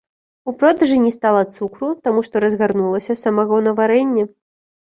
[0.51, 4.23] У продажы не стала цукру, таму што разгарнулася самагонаварэнне.